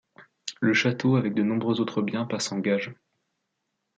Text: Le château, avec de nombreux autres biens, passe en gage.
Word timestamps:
Le 0.61 0.73
château, 0.73 1.15
avec 1.15 1.35
de 1.35 1.43
nombreux 1.43 1.79
autres 1.79 2.01
biens, 2.01 2.25
passe 2.25 2.51
en 2.51 2.57
gage. 2.57 2.95